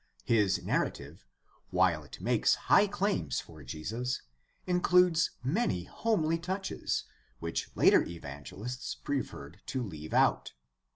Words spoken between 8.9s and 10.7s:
preferred to leave out.